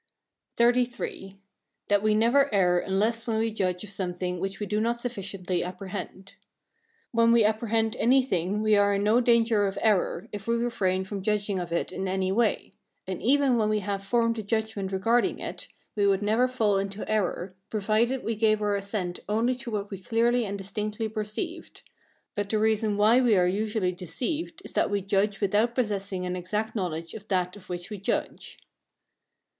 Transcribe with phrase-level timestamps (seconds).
[0.59, 1.37] XXXIII.
[1.87, 5.63] That we never err unless when we judge of something which we do not sufficiently
[5.63, 6.33] apprehend.
[7.11, 11.21] When we apprehend anything we are in no danger of error, if we refrain from
[11.21, 12.71] judging of it in any way;
[13.05, 17.07] and even when we have formed a judgment regarding it, we would never fall into
[17.07, 21.83] error, provided we gave our assent only to what we clearly and distinctly perceived;
[22.33, 26.35] but the reason why we are usually deceived, is that we judge without possessing an
[26.35, 28.57] exact knowledge of that of which we judge.